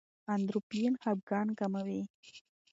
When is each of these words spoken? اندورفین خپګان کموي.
اندورفین 0.33 0.93
خپګان 1.01 1.47
کموي. 1.59 2.01